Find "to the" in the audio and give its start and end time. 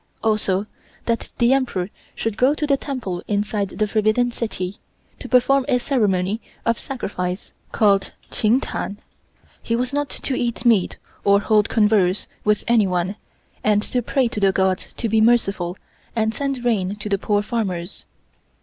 2.55-2.75, 14.29-14.51, 16.95-17.19